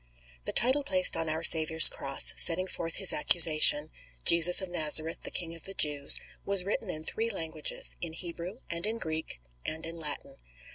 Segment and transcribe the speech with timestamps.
[0.45, 5.53] The title placed on our Saviour's cross, setting forth His accusation—"Jesus of Nazareth, the King
[5.53, 10.37] of the Jews," was written in three languages—in Hebrew and in Greek and in Latin.